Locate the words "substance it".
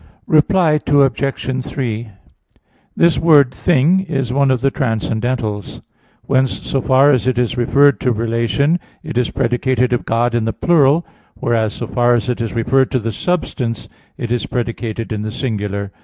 13.11-14.31